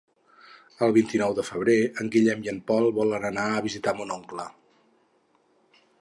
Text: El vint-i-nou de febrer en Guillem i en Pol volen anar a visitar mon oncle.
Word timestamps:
El 0.85 0.93
vint-i-nou 0.95 1.35
de 1.39 1.43
febrer 1.49 1.75
en 2.03 2.09
Guillem 2.15 2.41
i 2.47 2.51
en 2.55 2.59
Pol 2.71 2.89
volen 2.97 3.27
anar 3.31 3.47
a 3.59 3.63
visitar 3.69 3.95
mon 4.01 4.15
oncle. 4.19 4.51